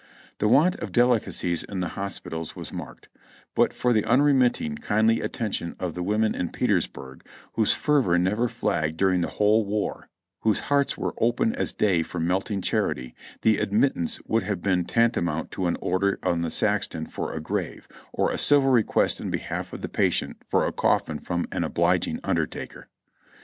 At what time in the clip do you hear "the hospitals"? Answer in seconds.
1.81-2.55